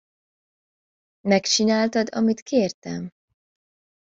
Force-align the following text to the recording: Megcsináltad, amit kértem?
Megcsináltad, 1.27 2.09
amit 2.13 2.41
kértem? 2.43 3.11